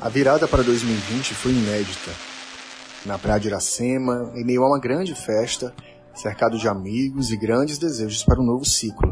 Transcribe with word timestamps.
A 0.00 0.08
virada 0.08 0.46
para 0.46 0.62
2020 0.62 1.34
foi 1.34 1.50
inédita. 1.50 2.12
Na 3.04 3.18
Praia 3.18 3.40
de 3.40 3.48
Iracema, 3.48 4.30
em 4.36 4.44
meio 4.44 4.62
a 4.62 4.68
uma 4.68 4.78
grande 4.78 5.12
festa, 5.12 5.74
cercado 6.14 6.56
de 6.56 6.68
amigos 6.68 7.32
e 7.32 7.36
grandes 7.36 7.78
desejos 7.78 8.22
para 8.22 8.40
um 8.40 8.44
novo 8.44 8.64
ciclo. 8.64 9.10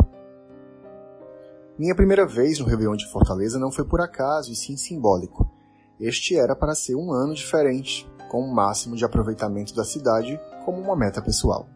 Minha 1.77 1.93
primeira 1.93 2.25
vez 2.25 2.61
no 2.61 2.67
Réveillon 2.67 2.95
de 2.95 3.11
Fortaleza 3.11 3.59
não 3.59 3.73
foi 3.73 3.85
por 3.85 4.01
acaso, 4.01 4.53
e 4.53 4.55
sim 4.55 4.77
simbólico. 4.77 5.51
Este 5.99 6.37
era 6.37 6.55
para 6.55 6.77
ser 6.77 6.95
um 6.95 7.11
ano 7.11 7.35
diferente, 7.35 8.09
com 8.31 8.43
o 8.43 8.47
um 8.49 8.55
máximo 8.55 8.95
de 8.95 9.05
aproveitamento 9.05 9.75
da 9.75 9.85
cidade 9.85 10.41
como 10.65 10.81
uma 10.81 10.95
meta 10.95 11.21
pessoal. 11.21 11.69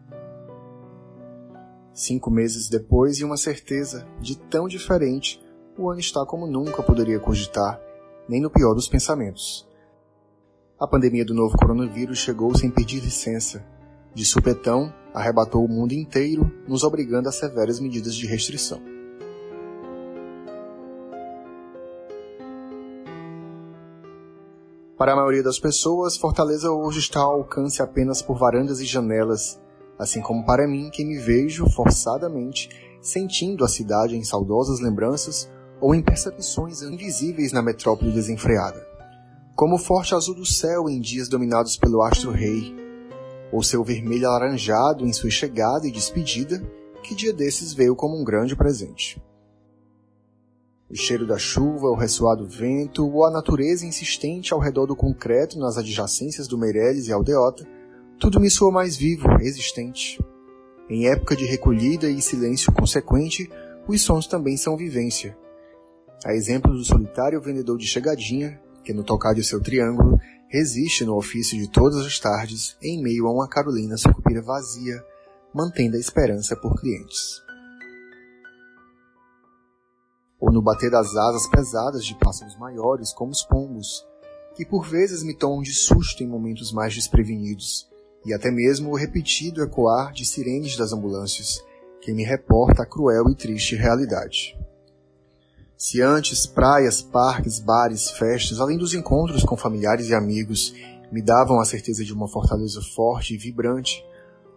Cinco 1.93 2.31
meses 2.31 2.69
depois, 2.69 3.19
e 3.19 3.25
uma 3.25 3.35
certeza 3.35 4.07
de 4.21 4.37
tão 4.37 4.69
diferente, 4.69 5.43
o 5.77 5.89
ano 5.89 5.99
está 5.99 6.25
como 6.25 6.47
nunca 6.47 6.81
poderia 6.81 7.19
cogitar 7.19 7.90
nem 8.31 8.39
no 8.39 8.49
pior 8.49 8.73
dos 8.73 8.87
pensamentos. 8.87 9.67
A 10.79 10.87
pandemia 10.87 11.25
do 11.25 11.33
novo 11.33 11.57
coronavírus 11.57 12.17
chegou 12.17 12.57
sem 12.57 12.71
pedir 12.71 13.01
licença. 13.01 13.61
De 14.15 14.23
supetão, 14.23 14.93
arrebatou 15.13 15.65
o 15.65 15.67
mundo 15.67 15.91
inteiro, 15.91 16.49
nos 16.65 16.85
obrigando 16.85 17.27
a 17.27 17.31
severas 17.33 17.81
medidas 17.81 18.15
de 18.15 18.25
restrição. 18.25 18.81
Para 24.97 25.11
a 25.11 25.15
maioria 25.17 25.43
das 25.43 25.59
pessoas, 25.59 26.15
Fortaleza 26.15 26.71
hoje 26.71 26.99
está 26.99 27.19
ao 27.19 27.33
alcance 27.33 27.81
apenas 27.81 28.21
por 28.21 28.37
varandas 28.37 28.79
e 28.79 28.85
janelas, 28.85 29.59
assim 29.99 30.21
como 30.21 30.45
para 30.45 30.65
mim, 30.69 30.89
que 30.89 31.03
me 31.03 31.17
vejo 31.17 31.69
forçadamente 31.69 32.69
sentindo 33.01 33.65
a 33.65 33.67
cidade 33.67 34.15
em 34.15 34.23
saudosas 34.23 34.79
lembranças 34.79 35.51
ou 35.81 35.95
em 35.95 36.01
percepções 36.01 36.83
invisíveis 36.83 37.51
na 37.51 37.61
metrópole 37.61 38.11
desenfreada, 38.11 38.87
como 39.55 39.75
o 39.75 39.79
forte 39.79 40.13
azul 40.13 40.35
do 40.35 40.45
céu 40.45 40.87
em 40.87 41.01
dias 41.01 41.27
dominados 41.27 41.75
pelo 41.75 42.03
astro-rei, 42.03 42.75
ou 43.51 43.63
seu 43.63 43.83
vermelho 43.83 44.27
alaranjado 44.27 45.05
em 45.05 45.11
sua 45.11 45.29
chegada 45.29 45.87
e 45.87 45.91
despedida, 45.91 46.61
que 47.03 47.15
dia 47.15 47.33
desses 47.33 47.73
veio 47.73 47.95
como 47.95 48.15
um 48.15 48.23
grande 48.23 48.55
presente. 48.55 49.21
O 50.89 50.95
cheiro 50.95 51.25
da 51.25 51.37
chuva, 51.37 51.87
o 51.87 51.95
ressoado 51.95 52.47
vento, 52.47 53.09
ou 53.09 53.25
a 53.25 53.31
natureza 53.31 53.85
insistente 53.85 54.53
ao 54.53 54.59
redor 54.59 54.85
do 54.85 54.95
concreto 54.95 55.57
nas 55.57 55.77
adjacências 55.77 56.47
do 56.47 56.57
Meireles 56.57 57.07
e 57.07 57.13
Aldeota, 57.13 57.67
tudo 58.19 58.39
me 58.39 58.51
soa 58.51 58.71
mais 58.71 58.95
vivo, 58.95 59.27
existente. 59.39 60.19
Em 60.89 61.07
época 61.07 61.35
de 61.35 61.45
recolhida 61.45 62.09
e 62.09 62.21
silêncio 62.21 62.71
consequente, 62.73 63.49
os 63.87 64.01
sons 64.01 64.27
também 64.27 64.57
são 64.57 64.77
vivência, 64.77 65.35
a 66.23 66.33
exemplo 66.33 66.73
do 66.73 66.83
solitário 66.83 67.41
vendedor 67.41 67.77
de 67.77 67.87
chegadinha, 67.87 68.61
que 68.83 68.93
no 68.93 69.03
tocar 69.03 69.33
de 69.33 69.43
seu 69.43 69.61
triângulo 69.61 70.19
resiste 70.49 71.05
no 71.05 71.15
ofício 71.15 71.57
de 71.57 71.69
todas 71.69 72.05
as 72.05 72.19
tardes 72.19 72.77
em 72.81 73.01
meio 73.01 73.25
a 73.25 73.31
uma 73.31 73.47
Carolina 73.47 73.97
sucupira 73.97 74.41
vazia, 74.41 75.03
mantendo 75.53 75.95
a 75.95 75.99
esperança 75.99 76.55
por 76.55 76.79
clientes. 76.79 77.41
Ou 80.39 80.51
no 80.51 80.61
bater 80.61 80.91
das 80.91 81.15
asas 81.15 81.47
pesadas 81.47 82.05
de 82.05 82.15
pássaros 82.15 82.57
maiores, 82.57 83.13
como 83.13 83.31
os 83.31 83.43
pombos, 83.43 84.05
que 84.55 84.65
por 84.65 84.87
vezes 84.87 85.23
me 85.23 85.35
tomam 85.35 85.61
de 85.61 85.73
susto 85.73 86.23
em 86.23 86.27
momentos 86.27 86.71
mais 86.71 86.93
desprevenidos, 86.93 87.89
e 88.25 88.33
até 88.33 88.51
mesmo 88.51 88.91
o 88.91 88.95
repetido 88.95 89.63
ecoar 89.63 90.11
de 90.11 90.25
sirenes 90.25 90.75
das 90.75 90.91
ambulâncias, 90.93 91.63
que 92.01 92.13
me 92.13 92.23
reporta 92.23 92.83
a 92.83 92.85
cruel 92.85 93.29
e 93.29 93.35
triste 93.35 93.75
realidade. 93.75 94.57
Se 95.83 95.99
antes 95.99 96.45
praias, 96.45 97.01
parques, 97.01 97.57
bares, 97.57 98.11
festas, 98.11 98.59
além 98.59 98.77
dos 98.77 98.93
encontros 98.93 99.43
com 99.43 99.57
familiares 99.57 100.09
e 100.09 100.13
amigos, 100.13 100.75
me 101.11 101.23
davam 101.23 101.59
a 101.59 101.65
certeza 101.65 102.05
de 102.05 102.13
uma 102.13 102.27
fortaleza 102.27 102.79
forte 102.93 103.33
e 103.33 103.37
vibrante, 103.37 104.05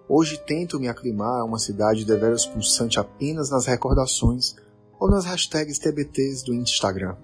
hoje 0.07 0.37
tento 0.37 0.79
me 0.79 0.87
aclimar 0.87 1.41
a 1.41 1.45
uma 1.45 1.59
cidade 1.59 2.05
deveras 2.05 2.45
pulsante 2.45 3.01
apenas 3.01 3.49
nas 3.49 3.65
recordações 3.65 4.55
ou 5.01 5.09
nas 5.09 5.25
hashtags 5.25 5.79
TBTs 5.79 6.45
do 6.45 6.53
Instagram. 6.53 7.17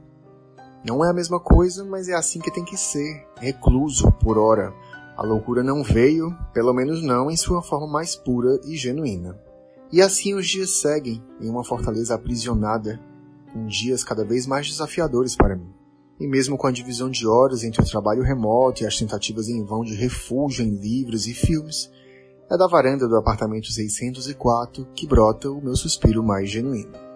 Não 0.83 1.05
é 1.05 1.11
a 1.11 1.15
mesma 1.15 1.39
coisa, 1.39 1.85
mas 1.85 2.09
é 2.09 2.15
assim 2.15 2.41
que 2.41 2.51
tem 2.51 2.65
que 2.65 2.79
ser, 2.79 3.29
recluso 3.37 4.11
por 4.13 4.39
hora. 4.39 4.73
A 5.15 5.23
loucura 5.23 5.63
não 5.63 5.83
veio, 5.83 6.35
pelo 6.55 6.73
menos 6.73 7.03
não 7.03 7.31
em 7.31 7.37
sua 7.37 7.61
forma 7.61 7.87
mais 7.87 8.17
pura 8.17 8.59
e 8.65 8.79
genuína. 8.79 9.39
E 9.93 10.01
assim 10.01 10.33
os 10.33 10.49
dias 10.49 10.81
seguem 10.81 11.23
em 11.39 11.51
uma 11.51 11.63
fortaleza 11.63 12.15
aprisionada 12.15 12.99
em 13.55 13.67
dias 13.67 14.05
cada 14.05 14.25
vez 14.25 14.47
mais 14.47 14.69
desafiadores 14.69 15.37
para 15.37 15.57
mim. 15.57 15.73
E 16.19 16.27
mesmo 16.27 16.57
com 16.59 16.67
a 16.67 16.73
divisão 16.73 17.11
de 17.11 17.27
horas 17.27 17.65
entre 17.65 17.83
o 17.83 17.87
trabalho 17.87 18.23
remoto 18.23 18.83
e 18.83 18.87
as 18.87 18.97
tentativas 18.97 19.49
em 19.49 19.65
vão 19.65 19.83
de 19.83 19.95
refúgio 19.95 20.65
em 20.65 20.77
livros 20.77 21.27
e 21.27 21.35
filmes, 21.35 21.91
é 22.51 22.57
da 22.59 22.67
varanda 22.67 23.09
do 23.09 23.17
apartamento 23.17 23.71
604 23.71 24.87
que 24.95 25.07
brota 25.07 25.51
o 25.51 25.63
meu 25.63 25.77
suspiro 25.77 26.23
mais 26.23 26.51
genuíno. 26.51 27.10